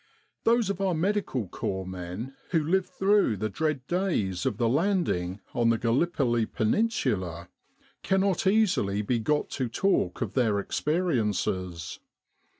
[0.45, 5.41] Those of our Medical Corps men who lived through the dread days of the landing
[5.53, 7.49] on the Gallipoli Peninsula,
[8.01, 11.99] cannot easily be got to talk of their experiences.